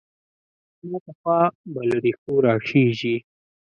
ماته 0.89 1.11
خوا 1.19 1.39
به 1.73 1.81
له 1.89 1.97
رېښو 2.03 2.33
راخېژي. 2.45 3.15